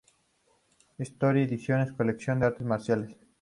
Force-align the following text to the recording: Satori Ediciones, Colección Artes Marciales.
Satori 1.03 1.43
Ediciones, 1.43 1.91
Colección 1.91 2.41
Artes 2.41 2.65
Marciales. 2.65 3.15